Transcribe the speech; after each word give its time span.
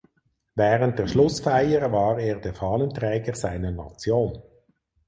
Während 0.55 0.97
der 0.97 1.05
Schlussfeier 1.05 1.91
war 1.91 2.17
er 2.17 2.37
der 2.39 2.55
Fahnenträger 2.55 3.35
seiner 3.35 3.69
Nation. 3.71 4.41